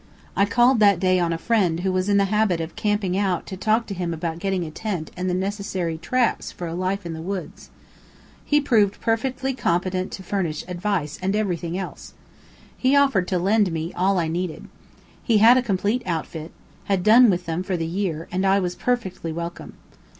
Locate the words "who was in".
1.81-2.17